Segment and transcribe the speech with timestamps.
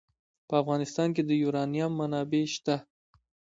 [0.47, 2.75] په افغانستان کې د یورانیم منابع شته.